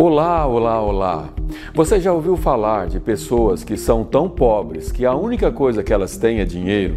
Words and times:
Olá, 0.00 0.46
olá, 0.46 0.80
olá. 0.80 1.28
Você 1.74 1.98
já 1.98 2.12
ouviu 2.12 2.36
falar 2.36 2.86
de 2.86 3.00
pessoas 3.00 3.64
que 3.64 3.76
são 3.76 4.04
tão 4.04 4.28
pobres 4.28 4.92
que 4.92 5.04
a 5.04 5.12
única 5.12 5.50
coisa 5.50 5.82
que 5.82 5.92
elas 5.92 6.16
têm 6.16 6.38
é 6.38 6.44
dinheiro? 6.44 6.96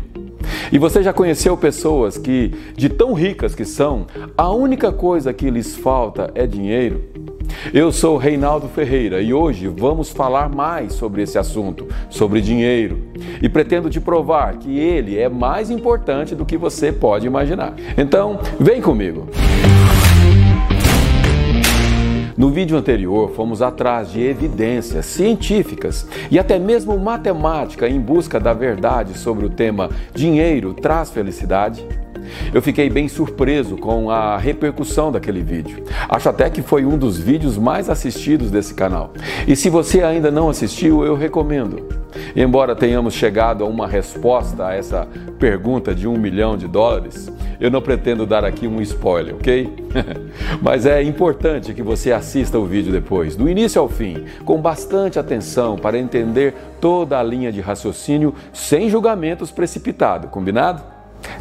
E 0.72 0.78
você 0.78 1.02
já 1.02 1.12
conheceu 1.12 1.58
pessoas 1.58 2.16
que, 2.16 2.54
de 2.78 2.90
tão 2.90 3.14
ricas 3.14 3.56
que 3.56 3.66
são, 3.66 4.06
a 4.38 4.52
única 4.52 4.92
coisa 4.92 5.34
que 5.34 5.50
lhes 5.50 5.76
falta 5.76 6.30
é 6.36 6.46
dinheiro? 6.46 7.02
Eu 7.74 7.92
sou 7.92 8.18
Reinaldo 8.18 8.68
Ferreira 8.68 9.20
e 9.20 9.34
hoje 9.34 9.68
vamos 9.68 10.12
falar 10.12 10.48
mais 10.48 10.94
sobre 10.94 11.24
esse 11.24 11.40
assunto, 11.40 11.88
sobre 12.08 12.40
dinheiro. 12.40 13.02
E 13.42 13.50
pretendo 13.50 13.90
te 13.90 14.00
provar 14.00 14.58
que 14.58 14.78
ele 14.78 15.18
é 15.18 15.28
mais 15.28 15.72
importante 15.72 16.36
do 16.36 16.46
que 16.46 16.56
você 16.56 16.92
pode 16.92 17.26
imaginar. 17.26 17.74
Então, 17.98 18.40
vem 18.60 18.80
comigo. 18.80 19.28
No 22.42 22.50
vídeo 22.50 22.76
anterior, 22.76 23.30
fomos 23.36 23.62
atrás 23.62 24.12
de 24.12 24.20
evidências 24.20 25.06
científicas 25.06 26.08
e 26.32 26.40
até 26.40 26.58
mesmo 26.58 26.98
matemática 26.98 27.88
em 27.88 28.00
busca 28.00 28.40
da 28.40 28.52
verdade 28.52 29.16
sobre 29.16 29.46
o 29.46 29.50
tema 29.52 29.92
dinheiro 30.12 30.74
traz 30.74 31.12
felicidade. 31.12 31.86
Eu 32.54 32.62
fiquei 32.62 32.90
bem 32.90 33.08
surpreso 33.08 33.78
com 33.78 34.10
a 34.10 34.38
repercussão 34.38 35.12
daquele 35.12 35.42
vídeo. 35.42 35.84
Acho 36.10 36.30
até 36.30 36.50
que 36.50 36.62
foi 36.62 36.86
um 36.86 36.98
dos 36.98 37.18
vídeos 37.18 37.58
mais 37.58 37.90
assistidos 37.90 38.52
desse 38.52 38.74
canal. 38.74 39.12
E 39.48 39.56
se 39.56 39.70
você 39.70 40.02
ainda 40.02 40.32
não 40.32 40.50
assistiu, 40.50 41.04
eu 41.04 41.16
recomendo. 41.16 42.02
Embora 42.36 42.76
tenhamos 42.76 43.14
chegado 43.14 43.64
a 43.64 43.68
uma 43.68 43.88
resposta 43.88 44.68
a 44.68 44.74
essa 44.74 45.08
pergunta 45.40 45.94
de 45.94 46.08
um 46.08 46.18
milhão 46.18 46.58
de 46.58 46.68
dólares, 46.68 47.32
eu 47.60 47.70
não 47.70 47.82
pretendo 47.82 48.26
dar 48.26 48.44
aqui 48.44 48.68
um 48.68 48.82
spoiler, 48.82 49.36
ok? 49.36 49.72
Mas 50.62 50.86
é 50.86 51.04
importante 51.04 51.74
que 51.74 51.84
você 51.84 52.12
assista 52.12 52.58
o 52.58 52.66
vídeo 52.66 52.92
depois, 52.92 53.36
do 53.36 53.48
início 53.48 53.80
ao 53.80 53.88
fim, 53.88 54.26
com 54.44 54.60
bastante 54.60 55.20
atenção 55.20 55.78
para 55.78 55.98
entender 55.98 56.56
toda 56.80 57.20
a 57.20 57.24
linha 57.24 57.52
de 57.52 57.62
raciocínio 57.62 58.34
sem 58.52 58.90
julgamentos 58.90 59.52
precipitados, 59.52 60.30
combinado? 60.32 60.91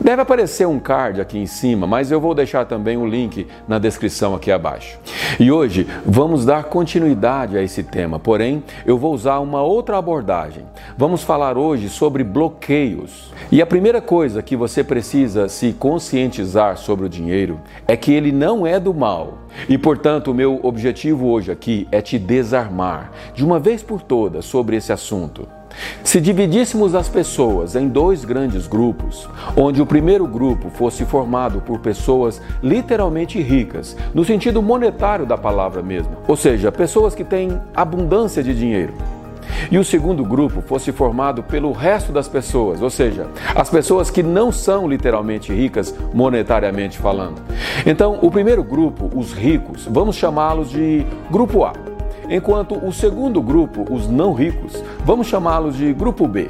Deve 0.01 0.23
aparecer 0.23 0.67
um 0.67 0.79
card 0.79 1.21
aqui 1.21 1.39
em 1.39 1.47
cima, 1.47 1.87
mas 1.87 2.11
eu 2.11 2.21
vou 2.21 2.35
deixar 2.35 2.65
também 2.65 2.97
o 2.97 3.07
link 3.07 3.47
na 3.69 3.79
descrição 3.79 4.35
aqui 4.35 4.51
abaixo. 4.51 4.99
E 5.39 5.53
hoje 5.53 5.87
vamos 6.05 6.45
dar 6.45 6.65
continuidade 6.65 7.57
a 7.57 7.63
esse 7.63 7.83
tema, 7.83 8.19
porém 8.19 8.63
eu 8.87 8.97
vou 8.97 9.13
usar 9.13 9.39
uma 9.41 9.63
outra 9.63 9.99
abordagem. 9.99 10.65
Vamos 10.97 11.23
falar 11.23 11.57
hoje 11.59 11.89
sobre 11.89 12.25
bloqueios. 12.25 13.33
E 13.53 13.61
a 13.61 13.67
primeira 13.67 14.01
coisa 14.01 14.43
que 14.43 14.57
você 14.57 14.83
precisa 14.83 15.49
se 15.49 15.73
conscientizar 15.73 16.77
sobre 16.77 17.07
o 17.07 17.09
dinheiro 17.09 17.61
é 17.87 17.97
que 17.97 18.13
ele 18.13 18.33
não 18.33 18.67
é 18.67 18.81
do 18.81 18.95
mal. 18.95 19.39
E 19.69 19.77
portanto, 19.77 20.31
o 20.31 20.35
meu 20.35 20.61
objetivo 20.63 21.29
hoje 21.29 21.53
aqui 21.53 21.87
é 21.93 22.01
te 22.01 22.19
desarmar 22.19 23.13
de 23.35 23.45
uma 23.45 23.59
vez 23.59 23.83
por 23.83 24.01
todas 24.03 24.45
sobre 24.45 24.77
esse 24.77 24.93
assunto. 24.93 25.60
Se 26.03 26.21
dividíssemos 26.21 26.95
as 26.95 27.09
pessoas 27.09 27.77
em 27.77 27.89
dois 27.89 28.25
grandes 28.25 28.67
grupos, 28.67 29.29
onde 29.57 29.81
o 29.81 29.87
primeiro 29.87 30.27
grupo 30.27 30.71
fosse 30.71 31.05
formado 31.05 31.61
por 31.61 31.79
pessoas 31.79 32.41
literalmente 32.63 33.41
ricas, 33.41 33.97
no 34.13 34.25
sentido 34.25 34.63
monetário 34.63 35.25
da 35.25 35.39
palavra 35.39 35.83
mesmo, 35.83 36.17
ou 36.27 36.37
seja, 36.37 36.73
pessoas 36.73 37.15
que 37.15 37.25
têm 37.25 37.61
abundância 37.75 38.43
de 38.43 38.55
dinheiro, 38.55 38.95
e 39.71 39.79
o 39.79 39.85
segundo 39.85 40.25
grupo 40.25 40.61
fosse 40.61 40.93
formado 40.93 41.43
pelo 41.43 41.73
resto 41.73 42.13
das 42.13 42.29
pessoas, 42.29 42.83
ou 42.83 42.91
seja, 42.91 43.27
as 43.55 43.69
pessoas 43.69 44.11
que 44.11 44.23
não 44.23 44.51
são 44.51 44.89
literalmente 44.89 45.53
ricas 45.53 45.95
monetariamente 46.13 46.99
falando. 46.99 47.41
Então, 47.85 48.19
o 48.23 48.31
primeiro 48.31 48.63
grupo, 48.63 49.11
os 49.15 49.33
ricos, 49.33 49.87
vamos 49.91 50.17
chamá-los 50.17 50.71
de 50.71 51.05
grupo 51.31 51.65
A 51.65 51.90
enquanto 52.31 52.75
o 52.77 52.93
segundo 52.93 53.43
grupo, 53.43 53.85
os 53.91 54.09
não 54.09 54.33
ricos, 54.33 54.83
vamos 55.05 55.27
chamá-los 55.27 55.77
de 55.77 55.93
grupo 55.93 56.27
B. 56.27 56.49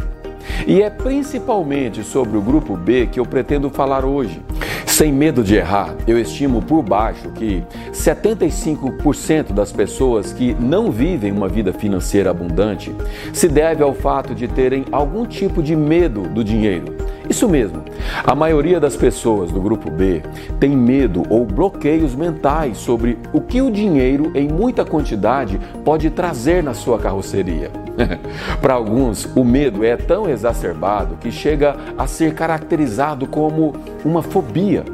E 0.67 0.83
é 0.83 0.91
principalmente 0.91 2.05
sobre 2.05 2.37
o 2.37 2.43
grupo 2.43 2.77
B 2.77 3.07
que 3.07 3.19
eu 3.19 3.25
pretendo 3.25 3.71
falar 3.71 4.05
hoje. 4.05 4.43
Sem 4.87 5.13
medo 5.13 5.43
de 5.43 5.55
errar, 5.55 5.95
eu 6.07 6.19
estimo 6.19 6.61
por 6.61 6.83
baixo 6.83 7.31
que 7.31 7.63
75% 7.93 9.53
das 9.53 9.73
pessoas 9.73 10.33
que 10.33 10.55
não 10.61 10.91
vivem 10.91 11.33
uma 11.33 11.49
vida 11.49 11.73
financeira 11.73 12.31
abundante 12.31 12.95
se 13.33 13.49
deve 13.49 13.83
ao 13.83 13.95
fato 13.95 14.35
de 14.35 14.47
terem 14.47 14.85
algum 14.93 15.25
tipo 15.25 15.63
de 15.63 15.75
medo 15.75 16.23
do 16.23 16.45
dinheiro. 16.45 17.00
Isso 17.29 17.49
mesmo, 17.49 17.85
a 18.25 18.35
maioria 18.35 18.81
das 18.81 18.97
pessoas 18.97 19.53
do 19.53 19.61
grupo 19.61 19.91
B 19.91 20.23
tem 20.59 20.77
medo 20.77 21.23
ou 21.29 21.45
bloqueios 21.45 22.15
mentais 22.15 22.79
sobre 22.79 23.19
o 23.33 23.41
que 23.41 23.63
o 23.63 23.71
dinheiro 23.71 24.33
em 24.35 24.49
muita 24.49 24.85
quantidade 24.85 25.61
pode 25.85 26.11
trazer 26.11 26.63
na 26.63 26.75
sua 26.75 26.99
carroceria. 26.99 27.71
Para 28.61 28.75
alguns, 28.75 29.27
o 29.37 29.45
medo 29.45 29.85
é 29.85 29.97
tão 29.97 30.29
exacerbado 30.29 31.17
que 31.21 31.31
chega 31.31 31.77
a 31.97 32.07
ser 32.07 32.35
caracterizado 32.35 33.27
como 33.27 33.75
uma 34.05 34.23
fobia, 34.23 34.85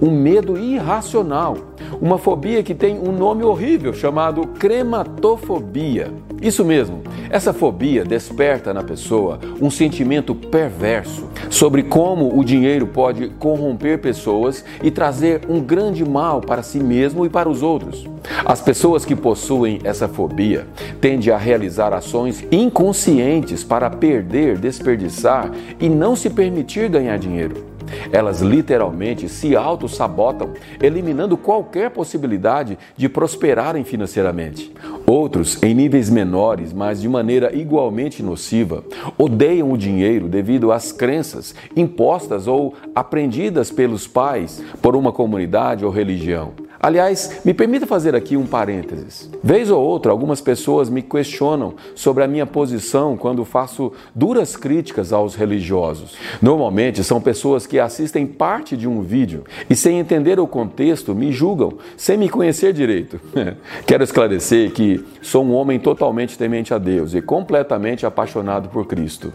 um 0.00 0.10
medo 0.10 0.58
irracional, 0.58 1.56
uma 2.00 2.18
fobia 2.18 2.62
que 2.62 2.74
tem 2.74 2.98
um 2.98 3.12
nome 3.12 3.42
horrível 3.42 3.92
chamado 3.92 4.46
crematofobia. 4.58 6.12
Isso 6.40 6.64
mesmo, 6.64 7.02
essa 7.30 7.52
fobia 7.52 8.04
desperta 8.04 8.74
na 8.74 8.82
pessoa 8.82 9.40
um 9.60 9.70
sentimento 9.70 10.34
perverso 10.34 11.28
sobre 11.48 11.82
como 11.82 12.38
o 12.38 12.44
dinheiro 12.44 12.86
pode 12.86 13.28
corromper 13.38 13.98
pessoas 13.98 14.64
e 14.82 14.90
trazer 14.90 15.40
um 15.48 15.60
grande 15.60 16.04
mal 16.04 16.40
para 16.40 16.62
si 16.62 16.78
mesmo 16.78 17.24
e 17.24 17.30
para 17.30 17.48
os 17.48 17.62
outros. 17.62 18.06
As 18.44 18.60
pessoas 18.60 19.04
que 19.04 19.16
possuem 19.16 19.80
essa 19.84 20.08
fobia 20.08 20.66
tendem 21.00 21.32
a 21.32 21.38
realizar 21.38 21.94
ações 21.94 22.44
inconscientes 22.50 23.64
para 23.64 23.88
perder, 23.88 24.58
desperdiçar 24.58 25.50
e 25.80 25.88
não 25.88 26.14
se 26.14 26.28
permitir 26.28 26.88
ganhar 26.88 27.16
dinheiro. 27.18 27.75
Elas 28.12 28.40
literalmente 28.40 29.28
se 29.28 29.56
auto-sabotam, 29.56 30.50
eliminando 30.82 31.36
qualquer 31.36 31.90
possibilidade 31.90 32.78
de 32.96 33.08
prosperarem 33.08 33.84
financeiramente. 33.84 34.72
Outros, 35.06 35.62
em 35.62 35.74
níveis 35.74 36.10
menores, 36.10 36.72
mas 36.72 37.00
de 37.00 37.08
maneira 37.08 37.54
igualmente 37.54 38.22
nociva, 38.22 38.84
odeiam 39.16 39.70
o 39.72 39.78
dinheiro 39.78 40.28
devido 40.28 40.72
às 40.72 40.92
crenças 40.92 41.54
impostas 41.76 42.46
ou 42.46 42.74
aprendidas 42.94 43.70
pelos 43.70 44.06
pais 44.06 44.62
por 44.82 44.96
uma 44.96 45.12
comunidade 45.12 45.84
ou 45.84 45.90
religião. 45.90 46.65
Aliás, 46.80 47.40
me 47.44 47.54
permita 47.54 47.86
fazer 47.86 48.14
aqui 48.14 48.36
um 48.36 48.46
parênteses. 48.46 49.30
Vez 49.42 49.70
ou 49.70 49.82
outra, 49.82 50.12
algumas 50.12 50.40
pessoas 50.40 50.90
me 50.90 51.02
questionam 51.02 51.74
sobre 51.94 52.22
a 52.22 52.28
minha 52.28 52.46
posição 52.46 53.16
quando 53.16 53.44
faço 53.44 53.92
duras 54.14 54.56
críticas 54.56 55.12
aos 55.12 55.34
religiosos. 55.34 56.16
Normalmente 56.40 57.02
são 57.02 57.20
pessoas 57.20 57.66
que 57.66 57.78
assistem 57.78 58.26
parte 58.26 58.76
de 58.76 58.86
um 58.88 59.00
vídeo 59.00 59.44
e, 59.68 59.74
sem 59.74 59.98
entender 59.98 60.38
o 60.38 60.46
contexto, 60.46 61.14
me 61.14 61.32
julgam 61.32 61.74
sem 61.96 62.16
me 62.16 62.28
conhecer 62.28 62.72
direito. 62.72 63.20
Quero 63.86 64.04
esclarecer 64.04 64.72
que 64.72 65.04
sou 65.22 65.44
um 65.44 65.54
homem 65.54 65.78
totalmente 65.78 66.36
temente 66.38 66.74
a 66.74 66.78
Deus 66.78 67.14
e 67.14 67.22
completamente 67.22 68.04
apaixonado 68.04 68.68
por 68.68 68.86
Cristo. 68.86 69.32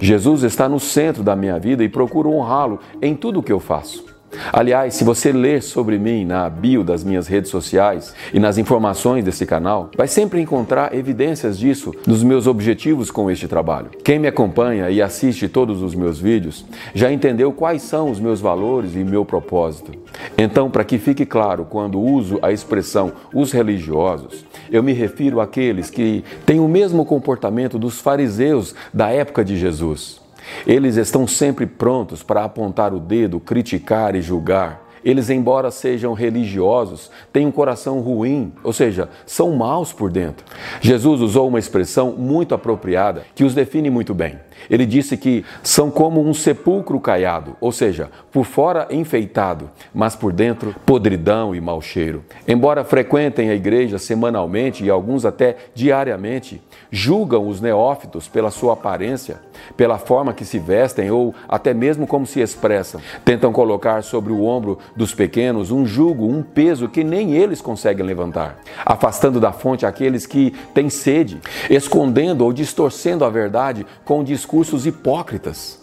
Jesus 0.00 0.42
está 0.42 0.68
no 0.68 0.80
centro 0.80 1.22
da 1.22 1.36
minha 1.36 1.58
vida 1.58 1.84
e 1.84 1.88
procuro 1.88 2.30
honrá-lo 2.30 2.80
em 3.02 3.14
tudo 3.14 3.40
o 3.40 3.42
que 3.42 3.52
eu 3.52 3.60
faço. 3.60 4.15
Aliás, 4.52 4.94
se 4.94 5.04
você 5.04 5.32
ler 5.32 5.62
sobre 5.62 5.98
mim 5.98 6.24
na 6.24 6.48
bio 6.48 6.82
das 6.82 7.04
minhas 7.04 7.26
redes 7.26 7.50
sociais 7.50 8.14
e 8.32 8.38
nas 8.38 8.58
informações 8.58 9.24
desse 9.24 9.46
canal, 9.46 9.90
vai 9.96 10.08
sempre 10.08 10.40
encontrar 10.40 10.94
evidências 10.94 11.58
disso 11.58 11.92
nos 12.06 12.22
meus 12.22 12.46
objetivos 12.46 13.10
com 13.10 13.30
este 13.30 13.48
trabalho. 13.48 13.90
Quem 14.04 14.18
me 14.18 14.28
acompanha 14.28 14.90
e 14.90 15.00
assiste 15.00 15.48
todos 15.48 15.82
os 15.82 15.94
meus 15.94 16.18
vídeos 16.18 16.64
já 16.94 17.10
entendeu 17.10 17.52
quais 17.52 17.82
são 17.82 18.10
os 18.10 18.20
meus 18.20 18.40
valores 18.40 18.94
e 18.94 19.04
meu 19.04 19.24
propósito. 19.24 19.92
Então, 20.36 20.70
para 20.70 20.84
que 20.84 20.98
fique 20.98 21.24
claro, 21.24 21.66
quando 21.68 22.00
uso 22.00 22.38
a 22.42 22.52
expressão 22.52 23.12
os 23.32 23.52
religiosos, 23.52 24.44
eu 24.70 24.82
me 24.82 24.92
refiro 24.92 25.40
àqueles 25.40 25.90
que 25.90 26.24
têm 26.44 26.60
o 26.60 26.68
mesmo 26.68 27.04
comportamento 27.04 27.78
dos 27.78 28.00
fariseus 28.00 28.74
da 28.92 29.10
época 29.10 29.44
de 29.44 29.56
Jesus. 29.56 30.25
Eles 30.66 30.96
estão 30.96 31.26
sempre 31.26 31.66
prontos 31.66 32.22
para 32.22 32.44
apontar 32.44 32.92
o 32.94 33.00
dedo, 33.00 33.40
criticar 33.40 34.14
e 34.14 34.22
julgar. 34.22 34.86
Eles, 35.06 35.30
embora 35.30 35.70
sejam 35.70 36.14
religiosos, 36.14 37.12
têm 37.32 37.46
um 37.46 37.52
coração 37.52 38.00
ruim, 38.00 38.52
ou 38.64 38.72
seja, 38.72 39.08
são 39.24 39.52
maus 39.52 39.92
por 39.92 40.10
dentro. 40.10 40.44
Jesus 40.80 41.20
usou 41.20 41.46
uma 41.46 41.60
expressão 41.60 42.10
muito 42.10 42.56
apropriada 42.56 43.22
que 43.32 43.44
os 43.44 43.54
define 43.54 43.88
muito 43.88 44.12
bem. 44.12 44.36
Ele 44.68 44.84
disse 44.84 45.16
que 45.16 45.44
são 45.62 45.92
como 45.92 46.20
um 46.20 46.34
sepulcro 46.34 46.98
caiado, 46.98 47.56
ou 47.60 47.70
seja, 47.70 48.10
por 48.32 48.44
fora 48.44 48.88
enfeitado, 48.90 49.70
mas 49.94 50.16
por 50.16 50.32
dentro 50.32 50.74
podridão 50.84 51.54
e 51.54 51.60
mau 51.60 51.80
cheiro. 51.80 52.24
Embora 52.48 52.82
frequentem 52.82 53.48
a 53.48 53.54
igreja 53.54 54.00
semanalmente 54.00 54.84
e 54.84 54.90
alguns 54.90 55.24
até 55.24 55.56
diariamente, 55.72 56.60
julgam 56.90 57.46
os 57.46 57.60
neófitos 57.60 58.26
pela 58.26 58.50
sua 58.50 58.72
aparência, 58.72 59.40
pela 59.76 59.98
forma 59.98 60.32
que 60.32 60.44
se 60.44 60.58
vestem 60.58 61.10
ou 61.10 61.34
até 61.48 61.72
mesmo 61.72 62.06
como 62.06 62.26
se 62.26 62.40
expressam. 62.40 63.00
Tentam 63.24 63.52
colocar 63.52 64.02
sobre 64.02 64.32
o 64.32 64.44
ombro 64.44 64.78
dos 64.94 65.14
pequenos 65.14 65.70
um 65.70 65.86
jugo, 65.86 66.26
um 66.26 66.42
peso 66.42 66.88
que 66.88 67.04
nem 67.04 67.34
eles 67.34 67.60
conseguem 67.60 68.04
levantar, 68.04 68.58
afastando 68.84 69.40
da 69.40 69.52
fonte 69.52 69.86
aqueles 69.86 70.26
que 70.26 70.52
têm 70.74 70.90
sede, 70.90 71.40
escondendo 71.70 72.44
ou 72.44 72.52
distorcendo 72.52 73.24
a 73.24 73.30
verdade 73.30 73.86
com 74.04 74.24
discursos 74.24 74.86
hipócritas. 74.86 75.80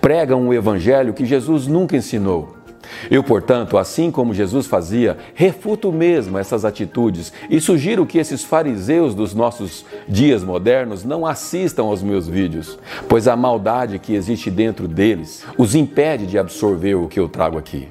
Pregam 0.00 0.42
um 0.42 0.54
evangelho 0.54 1.12
que 1.12 1.24
Jesus 1.24 1.66
nunca 1.66 1.96
ensinou 1.96 2.55
eu, 3.10 3.22
portanto, 3.22 3.78
assim 3.78 4.10
como 4.10 4.34
Jesus 4.34 4.66
fazia, 4.66 5.16
refuto 5.34 5.92
mesmo 5.92 6.38
essas 6.38 6.64
atitudes 6.64 7.32
e 7.48 7.60
sugiro 7.60 8.06
que 8.06 8.18
esses 8.18 8.44
fariseus 8.44 9.14
dos 9.14 9.34
nossos 9.34 9.84
dias 10.08 10.42
modernos 10.42 11.04
não 11.04 11.26
assistam 11.26 11.84
aos 11.84 12.02
meus 12.02 12.28
vídeos, 12.28 12.78
pois 13.08 13.28
a 13.28 13.36
maldade 13.36 13.98
que 13.98 14.14
existe 14.14 14.50
dentro 14.50 14.88
deles 14.88 15.44
os 15.58 15.74
impede 15.74 16.26
de 16.26 16.38
absorver 16.38 16.94
o 16.94 17.08
que 17.08 17.20
eu 17.20 17.28
trago 17.28 17.58
aqui. 17.58 17.88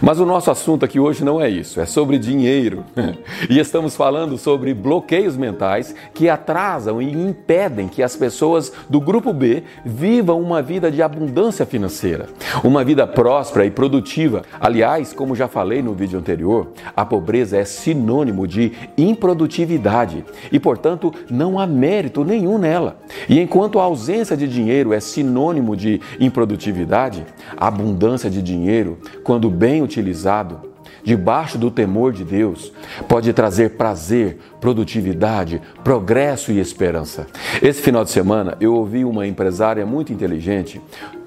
Mas 0.00 0.20
o 0.20 0.26
nosso 0.26 0.50
assunto 0.50 0.84
aqui 0.84 0.98
hoje 0.98 1.24
não 1.24 1.40
é 1.40 1.48
isso, 1.48 1.80
é 1.80 1.86
sobre 1.86 2.18
dinheiro. 2.18 2.84
e 3.48 3.58
estamos 3.58 3.96
falando 3.96 4.38
sobre 4.38 4.74
bloqueios 4.74 5.36
mentais 5.36 5.94
que 6.14 6.28
atrasam 6.28 7.00
e 7.00 7.10
impedem 7.10 7.88
que 7.88 8.02
as 8.02 8.16
pessoas 8.16 8.72
do 8.88 9.00
grupo 9.00 9.32
B 9.32 9.62
vivam 9.84 10.40
uma 10.40 10.62
vida 10.62 10.90
de 10.90 11.02
abundância 11.02 11.66
financeira, 11.66 12.26
uma 12.64 12.84
vida 12.84 13.06
próspera 13.06 13.64
e 13.64 13.70
produtiva 13.70 14.42
Aliás, 14.60 15.12
como 15.12 15.34
já 15.34 15.48
falei 15.48 15.82
no 15.82 15.92
vídeo 15.92 16.18
anterior, 16.18 16.68
a 16.96 17.04
pobreza 17.04 17.56
é 17.56 17.64
sinônimo 17.64 18.46
de 18.46 18.72
improdutividade 18.96 20.24
e, 20.50 20.58
portanto, 20.58 21.12
não 21.30 21.58
há 21.58 21.66
mérito 21.66 22.24
nenhum 22.24 22.58
nela. 22.58 22.98
E 23.28 23.40
enquanto 23.40 23.78
a 23.78 23.84
ausência 23.84 24.36
de 24.36 24.48
dinheiro 24.48 24.92
é 24.92 25.00
sinônimo 25.00 25.76
de 25.76 26.00
improdutividade, 26.18 27.24
a 27.56 27.68
abundância 27.68 28.30
de 28.30 28.42
dinheiro, 28.42 28.98
quando 29.22 29.50
bem 29.50 29.65
utilizado, 29.82 30.60
debaixo 31.02 31.56
do 31.56 31.70
temor 31.70 32.12
de 32.12 32.24
Deus, 32.24 32.72
pode 33.08 33.32
trazer 33.32 33.70
prazer, 33.70 34.38
produtividade, 34.60 35.62
progresso 35.84 36.50
e 36.50 36.58
esperança. 36.58 37.26
Esse 37.62 37.80
final 37.80 38.04
de 38.04 38.10
semana 38.10 38.56
eu 38.60 38.74
ouvi 38.74 39.04
uma 39.04 39.26
empresária 39.26 39.86
muito 39.86 40.12
inteligente 40.12 40.80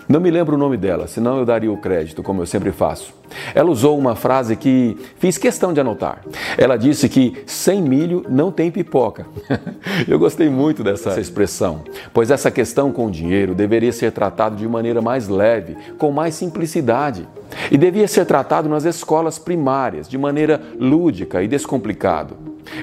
não 0.10 0.20
me 0.20 0.32
lembro 0.32 0.56
o 0.56 0.58
nome 0.58 0.76
dela, 0.76 1.08
senão 1.08 1.38
eu 1.38 1.46
daria 1.46 1.72
o 1.72 1.78
crédito, 1.78 2.24
como 2.24 2.42
eu 2.42 2.48
sempre 2.48 2.72
faço. 2.72 3.14
Ela 3.54 3.70
usou 3.70 3.96
uma 3.96 4.16
frase 4.16 4.56
que 4.56 4.98
fiz 5.20 5.38
questão 5.38 5.72
de 5.72 5.80
anotar. 5.80 6.24
Ela 6.58 6.78
disse 6.78 7.08
que 7.08 7.44
sem 7.46 7.80
milho 7.80 8.26
não 8.28 8.52
tem 8.52 8.72
pipoca. 8.72 9.28
eu 10.10 10.18
gostei 10.18 10.50
muito 10.50 10.84
dessa 10.84 11.20
expressão, 11.20 11.84
pois 12.12 12.32
essa 12.32 12.50
questão 12.50 12.92
com 12.92 13.06
o 13.06 13.12
dinheiro 13.12 13.54
deveria 13.54 13.92
ser 13.92 14.12
tratado 14.12 14.56
de 14.56 14.68
maneira 14.68 15.00
mais 15.00 15.28
leve, 15.28 15.78
com 16.00 16.12
mais 16.12 16.34
simplicidade. 16.34 17.28
E 17.70 17.78
devia 17.78 18.08
ser 18.08 18.26
tratado 18.26 18.68
nas 18.68 18.86
escolas 18.86 19.38
primárias, 19.38 20.10
de 20.10 20.18
maneira 20.18 20.60
lúdica 20.80 21.44
e 21.44 21.48
descomplicado, 21.48 22.36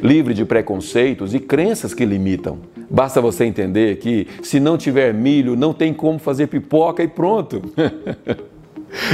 livre 0.03 0.35
de 0.35 0.45
preconceitos 0.45 1.35
e 1.35 1.39
crenças 1.39 1.95
que 1.95 2.05
limitam. 2.05 2.59
Basta 2.91 3.21
você 3.21 3.45
entender 3.45 3.97
que 3.97 4.27
se 4.43 4.61
não 4.61 4.79
tiver 4.79 5.13
milho, 5.13 5.57
não 5.57 5.73
tem 5.73 5.93
como 5.93 6.19
fazer 6.19 6.47
pipoca 6.47 7.03
e 7.03 7.09
pronto. 7.09 7.63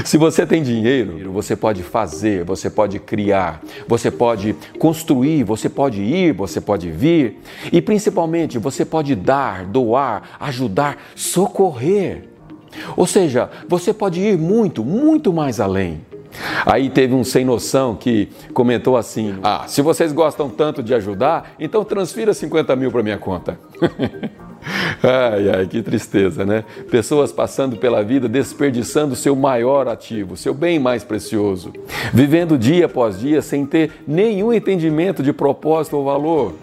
Se 0.05 0.17
você 0.17 0.47
tem 0.47 0.63
dinheiro, 0.63 1.33
você 1.33 1.57
pode 1.57 1.83
fazer, 1.83 2.45
você 2.45 2.71
pode 2.71 2.99
criar, 2.99 3.61
você 3.89 4.11
pode 4.11 4.55
construir, 4.79 5.43
você 5.43 5.69
pode 5.69 6.01
ir, 6.01 6.33
você 6.33 6.61
pode 6.61 6.91
vir 6.91 7.41
e 7.73 7.81
principalmente 7.81 8.59
você 8.59 8.85
pode 8.85 9.15
dar, 9.15 9.65
doar, 9.65 10.37
ajudar, 10.39 10.99
socorrer. 11.17 12.25
Ou 12.97 13.07
seja, 13.07 13.51
você 13.69 13.93
pode 13.93 14.21
ir 14.21 14.39
muito, 14.39 14.85
muito 14.85 15.33
mais 15.33 15.59
além. 15.59 16.01
Aí 16.65 16.91
teve 16.91 17.15
um 17.15 17.25
sem 17.25 17.45
noção 17.45 17.95
que 17.95 18.29
comentou 18.53 18.97
assim: 18.97 19.39
Ah, 19.43 19.65
se 19.67 19.83
vocês 19.83 20.13
gostam 20.13 20.49
tanto 20.49 20.83
de 20.83 20.95
ajudar, 20.95 21.55
então 21.59 21.85
transfira 21.85 22.33
50 22.33 22.75
mil 22.77 22.91
para 22.91 23.03
minha 23.03 23.19
conta. 23.19 23.59
Ai, 25.03 25.51
ai, 25.51 25.67
que 25.67 25.83
tristeza, 25.83 26.45
né? 26.45 26.65
Pessoas 26.89 27.33
passando 27.33 27.77
pela 27.77 28.05
vida 28.05 28.29
desperdiçando 28.29 29.17
seu 29.17 29.35
maior 29.35 29.89
ativo, 29.89 30.37
seu 30.37 30.55
bem 30.55 30.79
mais 30.79 31.03
precioso, 31.03 31.73
vivendo 32.13 32.57
dia 32.57 32.87
após 32.87 33.19
dia 33.19 33.43
sem 33.43 33.67
ter 33.67 33.91
nenhum 34.07 34.53
entendimento 34.53 35.21
de 35.21 35.33
propósito 35.33 35.97
ou 35.97 36.05
valor. 36.05 36.55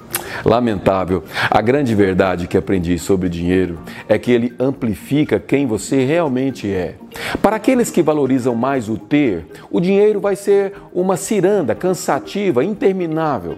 Lamentável. 0.46 1.24
A 1.50 1.62
grande 1.62 1.94
verdade 1.96 2.48
que 2.48 2.58
aprendi 2.58 2.98
sobre 2.98 3.30
dinheiro 3.30 3.80
é 4.08 4.18
que 4.18 4.32
ele 4.32 4.54
amplifica 4.60 5.40
quem 5.40 5.66
você 5.66 6.06
realmente 6.06 6.72
é. 6.72 6.96
Para 7.42 7.56
aqueles 7.56 7.92
que 7.92 8.02
valorizam 8.02 8.56
mais 8.56 8.90
o 8.90 8.98
ter, 8.98 9.46
o 9.70 9.80
dinheiro 9.80 10.20
vai 10.20 10.36
ser 10.36 10.74
uma 10.94 11.18
ciranda 11.18 11.76
cansativa, 11.76 12.64
interminável 12.64 13.58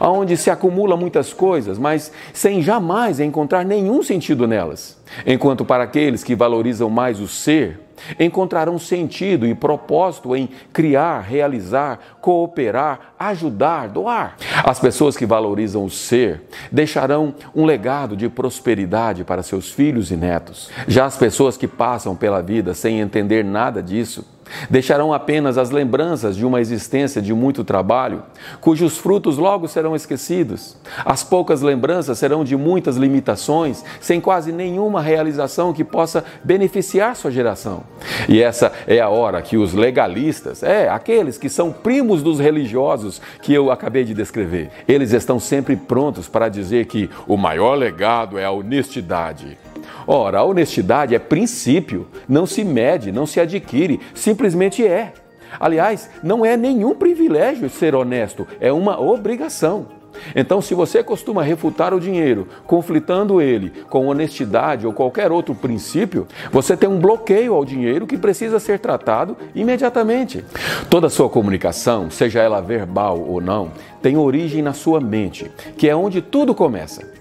onde 0.00 0.36
se 0.36 0.50
acumula 0.50 0.96
muitas 0.96 1.32
coisas, 1.32 1.78
mas 1.78 2.12
sem 2.32 2.62
jamais 2.62 3.20
encontrar 3.20 3.64
nenhum 3.64 4.02
sentido 4.02 4.46
nelas. 4.46 4.98
Enquanto 5.26 5.64
para 5.64 5.84
aqueles 5.84 6.24
que 6.24 6.34
valorizam 6.34 6.90
mais 6.90 7.20
o 7.20 7.28
ser, 7.28 7.80
encontrarão 8.18 8.78
sentido 8.78 9.46
e 9.46 9.54
propósito 9.54 10.34
em 10.34 10.48
criar, 10.72 11.20
realizar, 11.20 11.98
cooperar, 12.20 13.14
ajudar, 13.18 13.88
doar. 13.88 14.36
As 14.64 14.78
pessoas 14.78 15.16
que 15.16 15.26
valorizam 15.26 15.84
o 15.84 15.90
ser 15.90 16.42
deixarão 16.70 17.34
um 17.54 17.64
legado 17.64 18.16
de 18.16 18.28
prosperidade 18.28 19.24
para 19.24 19.42
seus 19.42 19.70
filhos 19.70 20.10
e 20.10 20.16
netos. 20.16 20.70
Já 20.86 21.06
as 21.06 21.16
pessoas 21.16 21.56
que 21.56 21.68
passam 21.68 22.14
pela 22.14 22.42
vida 22.42 22.74
sem 22.74 23.00
entender 23.00 23.44
nada 23.44 23.82
disso, 23.82 24.24
Deixarão 24.68 25.12
apenas 25.12 25.58
as 25.58 25.70
lembranças 25.70 26.36
de 26.36 26.44
uma 26.44 26.60
existência 26.60 27.20
de 27.20 27.32
muito 27.34 27.64
trabalho, 27.64 28.22
cujos 28.60 28.96
frutos 28.96 29.36
logo 29.38 29.68
serão 29.68 29.94
esquecidos. 29.94 30.76
As 31.04 31.22
poucas 31.22 31.62
lembranças 31.62 32.18
serão 32.18 32.44
de 32.44 32.56
muitas 32.56 32.96
limitações, 32.96 33.84
sem 34.00 34.20
quase 34.20 34.52
nenhuma 34.52 35.02
realização 35.02 35.72
que 35.72 35.84
possa 35.84 36.24
beneficiar 36.42 37.14
sua 37.16 37.30
geração. 37.30 37.82
E 38.28 38.42
essa 38.42 38.72
é 38.86 39.00
a 39.00 39.08
hora 39.08 39.42
que 39.42 39.56
os 39.56 39.74
legalistas, 39.74 40.62
é, 40.62 40.88
aqueles 40.88 41.36
que 41.36 41.48
são 41.48 41.72
primos 41.72 42.22
dos 42.22 42.38
religiosos 42.38 43.20
que 43.42 43.52
eu 43.52 43.70
acabei 43.70 44.04
de 44.04 44.14
descrever, 44.14 44.70
eles 44.86 45.12
estão 45.12 45.40
sempre 45.40 45.76
prontos 45.76 46.28
para 46.28 46.48
dizer 46.48 46.86
que 46.86 47.10
o 47.26 47.36
maior 47.36 47.74
legado 47.74 48.38
é 48.38 48.44
a 48.44 48.50
honestidade. 48.50 49.58
Ora, 50.06 50.38
a 50.38 50.44
honestidade 50.44 51.14
é 51.14 51.18
princípio, 51.18 52.06
não 52.28 52.46
se 52.46 52.64
mede, 52.64 53.12
não 53.12 53.26
se 53.26 53.40
adquire, 53.40 54.00
simplesmente 54.14 54.86
é. 54.86 55.12
Aliás, 55.58 56.08
não 56.22 56.44
é 56.44 56.56
nenhum 56.56 56.94
privilégio 56.94 57.68
ser 57.68 57.94
honesto, 57.94 58.46
é 58.60 58.72
uma 58.72 59.00
obrigação. 59.00 59.97
Então, 60.34 60.60
se 60.60 60.74
você 60.74 61.02
costuma 61.02 61.42
refutar 61.42 61.94
o 61.94 62.00
dinheiro, 62.00 62.48
conflitando 62.66 63.40
ele 63.40 63.70
com 63.88 64.06
honestidade 64.06 64.86
ou 64.86 64.92
qualquer 64.92 65.32
outro 65.32 65.54
princípio, 65.54 66.26
você 66.50 66.76
tem 66.76 66.88
um 66.88 66.98
bloqueio 66.98 67.54
ao 67.54 67.64
dinheiro 67.64 68.06
que 68.06 68.16
precisa 68.16 68.58
ser 68.58 68.78
tratado 68.78 69.36
imediatamente. 69.54 70.44
Toda 70.88 71.08
sua 71.08 71.28
comunicação, 71.28 72.10
seja 72.10 72.40
ela 72.40 72.60
verbal 72.60 73.20
ou 73.20 73.40
não, 73.40 73.70
tem 74.02 74.16
origem 74.16 74.62
na 74.62 74.72
sua 74.72 75.00
mente, 75.00 75.50
que 75.76 75.88
é 75.88 75.94
onde 75.94 76.20
tudo 76.20 76.54
começa. 76.54 77.18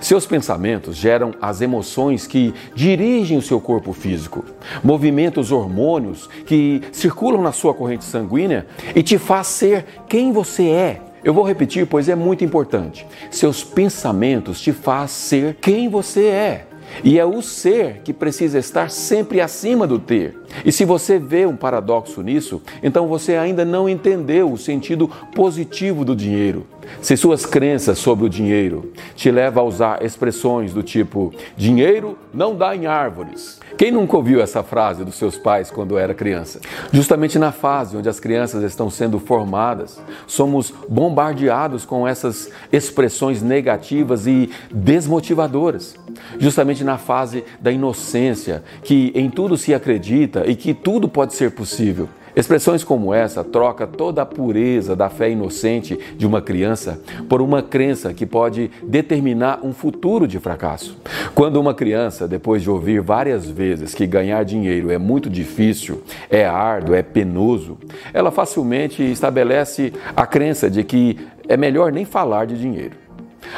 Seus 0.00 0.26
pensamentos 0.26 0.96
geram 0.96 1.34
as 1.40 1.60
emoções 1.60 2.26
que 2.26 2.54
dirigem 2.74 3.38
o 3.38 3.42
seu 3.42 3.60
corpo 3.60 3.92
físico, 3.92 4.44
movimentam 4.82 5.42
os 5.42 5.52
hormônios 5.52 6.28
que 6.46 6.82
circulam 6.92 7.42
na 7.42 7.52
sua 7.52 7.74
corrente 7.74 8.04
sanguínea 8.04 8.66
e 8.94 9.02
te 9.02 9.18
faz 9.18 9.46
ser 9.46 9.84
quem 10.08 10.32
você 10.32 10.68
é. 10.68 11.00
Eu 11.22 11.34
vou 11.34 11.44
repetir, 11.44 11.86
pois 11.86 12.08
é 12.08 12.14
muito 12.14 12.44
importante. 12.44 13.06
Seus 13.30 13.62
pensamentos 13.62 14.60
te 14.60 14.72
faz 14.72 15.10
ser 15.10 15.56
quem 15.60 15.88
você 15.88 16.26
é. 16.26 16.66
E 17.04 17.18
é 17.18 17.24
o 17.24 17.40
ser 17.40 18.00
que 18.02 18.12
precisa 18.12 18.58
estar 18.58 18.90
sempre 18.90 19.40
acima 19.40 19.86
do 19.86 19.98
ter. 19.98 20.36
E 20.64 20.72
se 20.72 20.84
você 20.84 21.18
vê 21.18 21.46
um 21.46 21.56
paradoxo 21.56 22.22
nisso, 22.22 22.60
então 22.82 23.06
você 23.06 23.36
ainda 23.36 23.64
não 23.64 23.88
entendeu 23.88 24.50
o 24.50 24.58
sentido 24.58 25.08
positivo 25.34 26.04
do 26.04 26.16
dinheiro. 26.16 26.66
Se 27.00 27.16
suas 27.16 27.46
crenças 27.46 27.98
sobre 27.98 28.26
o 28.26 28.28
dinheiro 28.28 28.92
te 29.14 29.30
levam 29.30 29.64
a 29.64 29.66
usar 29.66 30.04
expressões 30.04 30.72
do 30.72 30.82
tipo 30.82 31.32
dinheiro 31.56 32.18
não 32.32 32.54
dá 32.54 32.76
em 32.76 32.86
árvores. 32.86 33.58
Quem 33.76 33.90
nunca 33.90 34.16
ouviu 34.16 34.42
essa 34.42 34.62
frase 34.62 35.04
dos 35.04 35.14
seus 35.14 35.38
pais 35.38 35.70
quando 35.70 35.96
era 35.96 36.12
criança? 36.12 36.60
Justamente 36.92 37.38
na 37.38 37.52
fase 37.52 37.96
onde 37.96 38.08
as 38.08 38.20
crianças 38.20 38.62
estão 38.62 38.90
sendo 38.90 39.18
formadas, 39.18 40.00
somos 40.26 40.72
bombardeados 40.88 41.84
com 41.84 42.06
essas 42.06 42.50
expressões 42.72 43.42
negativas 43.42 44.26
e 44.26 44.50
desmotivadoras. 44.70 45.96
Justamente 46.38 46.84
na 46.84 46.98
fase 46.98 47.44
da 47.60 47.72
inocência, 47.72 48.62
que 48.82 49.12
em 49.14 49.30
tudo 49.30 49.56
se 49.56 49.72
acredita 49.72 50.44
e 50.46 50.54
que 50.54 50.74
tudo 50.74 51.08
pode 51.08 51.34
ser 51.34 51.52
possível. 51.52 52.08
Expressões 52.34 52.84
como 52.84 53.12
essa 53.12 53.42
troca 53.42 53.86
toda 53.86 54.22
a 54.22 54.26
pureza 54.26 54.94
da 54.94 55.08
fé 55.08 55.30
inocente 55.30 55.98
de 56.16 56.26
uma 56.26 56.40
criança 56.40 57.00
por 57.28 57.40
uma 57.40 57.62
crença 57.62 58.12
que 58.14 58.24
pode 58.24 58.70
determinar 58.82 59.60
um 59.62 59.72
futuro 59.72 60.26
de 60.26 60.38
fracasso. 60.38 60.96
Quando 61.34 61.60
uma 61.60 61.74
criança, 61.74 62.28
depois 62.28 62.62
de 62.62 62.70
ouvir 62.70 63.00
várias 63.00 63.48
vezes 63.48 63.94
que 63.94 64.06
ganhar 64.06 64.44
dinheiro 64.44 64.90
é 64.90 64.98
muito 64.98 65.28
difícil, 65.28 66.02
é 66.28 66.44
árduo, 66.44 66.94
é 66.94 67.02
penoso, 67.02 67.78
ela 68.12 68.30
facilmente 68.30 69.02
estabelece 69.02 69.92
a 70.16 70.26
crença 70.26 70.70
de 70.70 70.84
que 70.84 71.18
é 71.48 71.56
melhor 71.56 71.92
nem 71.92 72.04
falar 72.04 72.46
de 72.46 72.58
dinheiro. 72.58 72.96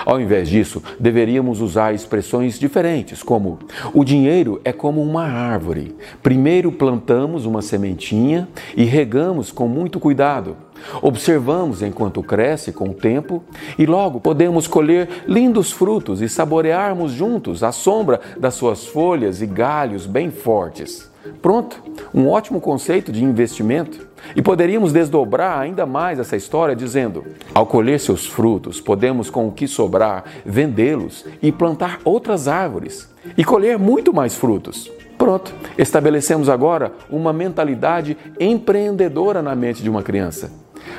Ao 0.04 0.20
invés 0.20 0.48
disso, 0.48 0.82
deveríamos 0.98 1.60
usar 1.60 1.94
expressões 1.94 2.58
diferentes, 2.58 3.22
como: 3.22 3.58
o 3.92 4.04
dinheiro 4.04 4.60
é 4.64 4.72
como 4.72 5.02
uma 5.02 5.24
árvore. 5.24 5.94
Primeiro 6.22 6.72
plantamos 6.72 7.46
uma 7.46 7.62
sementinha 7.62 8.48
e 8.76 8.84
regamos 8.84 9.52
com 9.52 9.68
muito 9.68 10.00
cuidado. 10.00 10.56
Observamos 11.00 11.82
enquanto 11.82 12.22
cresce 12.22 12.72
com 12.72 12.88
o 12.88 12.94
tempo 12.94 13.44
e 13.78 13.86
logo 13.86 14.20
podemos 14.20 14.66
colher 14.66 15.08
lindos 15.28 15.70
frutos 15.70 16.20
e 16.20 16.28
saborearmos 16.28 17.12
juntos 17.12 17.62
a 17.62 17.70
sombra 17.70 18.20
das 18.38 18.54
suas 18.54 18.86
folhas 18.86 19.40
e 19.40 19.46
galhos 19.46 20.06
bem 20.06 20.30
fortes. 20.30 21.11
Pronto, 21.40 21.82
um 22.12 22.28
ótimo 22.28 22.60
conceito 22.60 23.12
de 23.12 23.24
investimento. 23.24 24.06
E 24.36 24.42
poderíamos 24.42 24.92
desdobrar 24.92 25.58
ainda 25.58 25.84
mais 25.84 26.18
essa 26.18 26.36
história 26.36 26.76
dizendo: 26.76 27.24
ao 27.54 27.66
colher 27.66 27.98
seus 27.98 28.26
frutos, 28.26 28.80
podemos, 28.80 29.30
com 29.30 29.48
o 29.48 29.52
que 29.52 29.66
sobrar, 29.66 30.24
vendê-los 30.44 31.24
e 31.42 31.50
plantar 31.50 32.00
outras 32.04 32.48
árvores 32.48 33.08
e 33.36 33.44
colher 33.44 33.78
muito 33.78 34.12
mais 34.12 34.34
frutos. 34.34 34.90
Pronto, 35.18 35.54
estabelecemos 35.78 36.48
agora 36.48 36.92
uma 37.08 37.32
mentalidade 37.32 38.16
empreendedora 38.40 39.40
na 39.40 39.54
mente 39.54 39.82
de 39.82 39.90
uma 39.90 40.02
criança. 40.02 40.50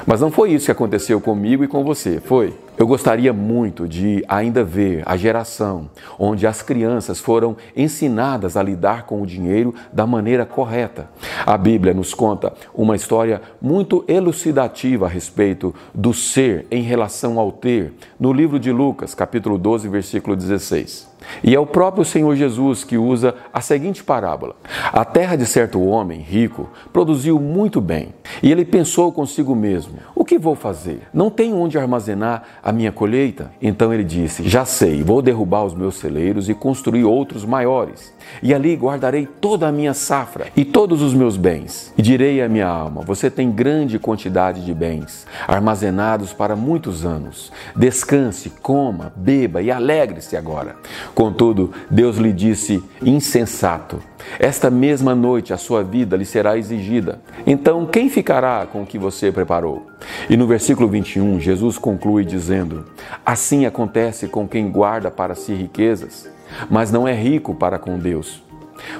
Mas 0.05 0.21
não 0.21 0.31
foi 0.31 0.51
isso 0.51 0.65
que 0.65 0.71
aconteceu 0.71 1.19
comigo 1.19 1.63
e 1.63 1.67
com 1.67 1.83
você, 1.83 2.21
foi? 2.21 2.53
Eu 2.75 2.87
gostaria 2.87 3.31
muito 3.31 3.87
de 3.87 4.25
ainda 4.27 4.63
ver 4.63 5.03
a 5.05 5.15
geração 5.15 5.89
onde 6.17 6.47
as 6.47 6.63
crianças 6.63 7.19
foram 7.19 7.55
ensinadas 7.77 8.57
a 8.57 8.63
lidar 8.63 9.05
com 9.05 9.21
o 9.21 9.27
dinheiro 9.27 9.75
da 9.91 10.07
maneira 10.07 10.43
correta. 10.43 11.07
A 11.45 11.55
Bíblia 11.55 11.93
nos 11.93 12.15
conta 12.15 12.51
uma 12.73 12.95
história 12.95 13.41
muito 13.61 14.03
elucidativa 14.07 15.05
a 15.05 15.09
respeito 15.09 15.73
do 15.93 16.15
ser 16.15 16.65
em 16.71 16.81
relação 16.81 17.39
ao 17.39 17.51
ter, 17.51 17.93
no 18.19 18.33
livro 18.33 18.59
de 18.59 18.71
Lucas, 18.71 19.13
capítulo 19.13 19.59
12, 19.59 19.87
versículo 19.87 20.35
16. 20.35 21.13
E 21.43 21.55
é 21.55 21.59
o 21.59 21.65
próprio 21.65 22.05
Senhor 22.05 22.35
Jesus 22.35 22.83
que 22.83 22.97
usa 22.97 23.35
a 23.53 23.61
seguinte 23.61 24.03
parábola: 24.03 24.55
A 24.91 25.03
terra 25.05 25.35
de 25.35 25.45
certo 25.45 25.81
homem 25.81 26.19
rico 26.19 26.69
produziu 26.91 27.39
muito 27.39 27.81
bem, 27.81 28.13
e 28.41 28.51
ele 28.51 28.65
pensou 28.65 29.11
consigo 29.11 29.55
mesmo: 29.55 29.95
O 30.15 30.25
que 30.25 30.37
vou 30.37 30.55
fazer? 30.55 31.07
Não 31.13 31.29
tenho 31.29 31.57
onde 31.57 31.77
armazenar 31.77 32.43
a 32.63 32.71
minha 32.71 32.91
colheita? 32.91 33.51
Então 33.61 33.93
ele 33.93 34.03
disse: 34.03 34.47
Já 34.47 34.63
sei, 34.63 35.03
vou 35.03 35.21
derrubar 35.21 35.65
os 35.65 35.73
meus 35.73 35.95
celeiros 35.95 36.47
e 36.47 36.53
construir 36.53 37.03
outros 37.03 37.43
maiores. 37.43 38.13
E 38.41 38.53
ali 38.53 38.75
guardarei 38.75 39.25
toda 39.25 39.67
a 39.67 39.71
minha 39.71 39.93
safra 39.93 40.47
e 40.55 40.63
todos 40.63 41.01
os 41.01 41.13
meus 41.13 41.35
bens. 41.35 41.93
E 41.97 42.01
direi 42.01 42.41
à 42.41 42.47
minha 42.47 42.67
alma: 42.67 43.01
Você 43.01 43.29
tem 43.29 43.51
grande 43.51 43.99
quantidade 43.99 44.63
de 44.63 44.73
bens, 44.73 45.27
armazenados 45.47 46.31
para 46.31 46.55
muitos 46.55 47.05
anos. 47.05 47.51
Descanse, 47.75 48.49
coma, 48.61 49.11
beba 49.15 49.61
e 49.61 49.69
alegre-se 49.69 50.37
agora. 50.37 50.75
Contudo, 51.13 51.73
Deus 51.91 52.17
lhe 52.17 52.31
disse: 52.31 52.81
Insensato. 53.01 54.12
Esta 54.39 54.69
mesma 54.69 55.13
noite 55.13 55.53
a 55.53 55.57
sua 55.57 55.83
vida 55.83 56.17
lhe 56.17 56.25
será 56.25 56.57
exigida. 56.57 57.21
Então, 57.45 57.85
quem 57.85 58.09
ficará 58.09 58.65
com 58.65 58.81
o 58.81 58.85
que 58.85 58.97
você 58.97 59.31
preparou? 59.31 59.87
E 60.29 60.35
no 60.35 60.47
versículo 60.47 60.87
21, 60.87 61.39
Jesus 61.39 61.77
conclui 61.77 62.25
dizendo: 62.25 62.85
Assim 63.25 63.65
acontece 63.65 64.27
com 64.27 64.47
quem 64.47 64.69
guarda 64.71 65.11
para 65.11 65.35
si 65.35 65.53
riquezas, 65.53 66.29
mas 66.69 66.91
não 66.91 67.07
é 67.07 67.13
rico 67.13 67.53
para 67.53 67.77
com 67.77 67.97
Deus. 67.97 68.41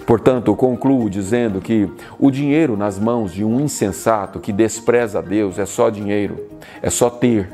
Portanto, 0.06 0.56
concluo 0.56 1.10
dizendo 1.10 1.60
que 1.60 1.90
o 2.20 2.30
dinheiro 2.30 2.78
nas 2.78 3.00
mãos 3.00 3.34
de 3.34 3.44
um 3.44 3.60
insensato 3.60 4.40
que 4.40 4.52
despreza 4.52 5.20
a 5.20 5.22
Deus 5.22 5.60
é 5.60 5.66
só 5.66 5.90
dinheiro, 5.90 6.48
é 6.82 6.90
só 6.90 7.10
ter. 7.10 7.50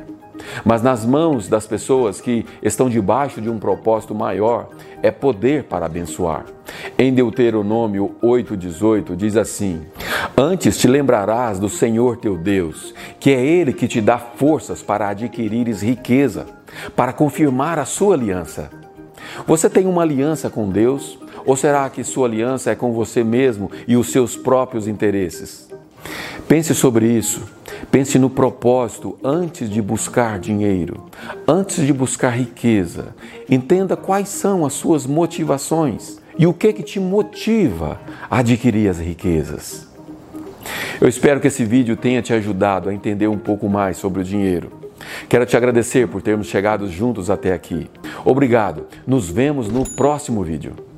Mas 0.63 0.81
nas 0.81 1.05
mãos 1.05 1.47
das 1.47 1.67
pessoas 1.67 2.21
que 2.21 2.45
estão 2.61 2.89
debaixo 2.89 3.41
de 3.41 3.49
um 3.49 3.59
propósito 3.59 4.15
maior, 4.15 4.69
é 5.01 5.11
poder 5.11 5.63
para 5.65 5.85
abençoar. 5.85 6.45
Em 7.01 7.13
Deuteronômio 7.13 8.13
8,18 8.21 9.15
diz 9.15 9.37
assim: 9.37 9.83
Antes 10.37 10.77
te 10.77 10.85
lembrarás 10.85 11.57
do 11.57 11.69
Senhor 11.69 12.17
teu 12.17 12.37
Deus, 12.37 12.93
que 13.21 13.29
é 13.29 13.41
Ele 13.41 13.71
que 13.71 13.87
te 13.87 14.01
dá 14.01 14.17
forças 14.17 14.83
para 14.83 15.07
adquirires 15.07 15.81
riqueza, 15.81 16.45
para 16.97 17.13
confirmar 17.13 17.79
a 17.79 17.85
sua 17.85 18.15
aliança. 18.15 18.69
Você 19.47 19.69
tem 19.69 19.87
uma 19.87 20.01
aliança 20.01 20.49
com 20.49 20.69
Deus? 20.69 21.17
Ou 21.45 21.55
será 21.55 21.89
que 21.89 22.03
sua 22.03 22.27
aliança 22.27 22.71
é 22.71 22.75
com 22.75 22.91
você 22.91 23.23
mesmo 23.23 23.71
e 23.87 23.95
os 23.95 24.11
seus 24.11 24.35
próprios 24.35 24.85
interesses? 24.85 25.69
Pense 26.49 26.75
sobre 26.75 27.07
isso. 27.07 27.47
Pense 27.89 28.19
no 28.19 28.29
propósito 28.29 29.17
antes 29.23 29.69
de 29.69 29.81
buscar 29.81 30.37
dinheiro, 30.37 31.05
antes 31.47 31.85
de 31.85 31.93
buscar 31.93 32.31
riqueza. 32.31 33.15
Entenda 33.49 33.95
quais 33.95 34.27
são 34.27 34.65
as 34.65 34.73
suas 34.73 35.05
motivações 35.05 36.19
e 36.39 36.47
o 36.47 36.53
que 36.53 36.71
que 36.71 36.81
te 36.81 37.01
motiva 37.01 37.99
a 38.29 38.39
adquirir 38.39 38.89
as 38.89 38.97
riquezas. 38.97 39.87
Eu 41.01 41.09
espero 41.09 41.41
que 41.41 41.47
esse 41.47 41.65
vídeo 41.65 41.97
tenha 41.97 42.21
te 42.21 42.33
ajudado 42.33 42.89
a 42.89 42.93
entender 42.93 43.27
um 43.27 43.37
pouco 43.37 43.67
mais 43.67 43.97
sobre 43.97 44.21
o 44.21 44.23
dinheiro. 44.23 44.71
Quero 45.27 45.45
te 45.45 45.57
agradecer 45.57 46.07
por 46.07 46.21
termos 46.21 46.47
chegado 46.47 46.89
juntos 46.89 47.29
até 47.29 47.53
aqui. 47.53 47.89
Obrigado. 48.23 48.87
Nos 49.05 49.29
vemos 49.29 49.69
no 49.69 49.83
próximo 49.95 50.41
vídeo. 50.41 50.88